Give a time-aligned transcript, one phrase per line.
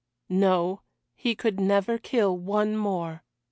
[0.29, 0.81] No,
[1.13, 3.23] he could never kill one more.